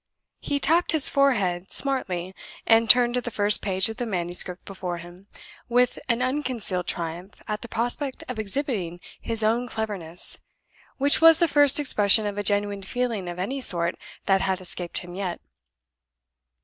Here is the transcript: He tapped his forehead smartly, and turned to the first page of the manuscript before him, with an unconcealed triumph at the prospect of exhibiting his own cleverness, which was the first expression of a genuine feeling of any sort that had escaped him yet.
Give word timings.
He 0.39 0.59
tapped 0.59 0.93
his 0.93 1.09
forehead 1.11 1.71
smartly, 1.71 2.33
and 2.65 2.89
turned 2.89 3.13
to 3.13 3.21
the 3.21 3.29
first 3.29 3.61
page 3.61 3.87
of 3.87 3.97
the 3.97 4.07
manuscript 4.07 4.65
before 4.65 4.97
him, 4.97 5.27
with 5.69 5.99
an 6.09 6.23
unconcealed 6.23 6.87
triumph 6.87 7.39
at 7.47 7.61
the 7.61 7.67
prospect 7.67 8.23
of 8.27 8.39
exhibiting 8.39 8.99
his 9.21 9.43
own 9.43 9.67
cleverness, 9.67 10.39
which 10.97 11.21
was 11.21 11.37
the 11.37 11.47
first 11.47 11.79
expression 11.79 12.25
of 12.25 12.39
a 12.39 12.43
genuine 12.43 12.81
feeling 12.81 13.29
of 13.29 13.37
any 13.37 13.61
sort 13.61 13.93
that 14.25 14.41
had 14.41 14.59
escaped 14.59 14.97
him 14.97 15.13
yet. 15.13 15.39